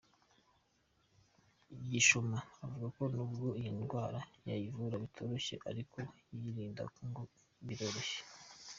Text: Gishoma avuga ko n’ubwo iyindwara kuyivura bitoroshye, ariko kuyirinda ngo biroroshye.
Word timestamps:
Gishoma 1.91 2.37
avuga 2.63 2.87
ko 2.95 3.03
n’ubwo 3.13 3.47
iyindwara 3.59 4.17
kuyivura 4.37 4.95
bitoroshye, 5.03 5.55
ariko 5.69 5.97
kuyirinda 6.25 6.83
ngo 7.09 7.21
biroroshye. 7.67 8.19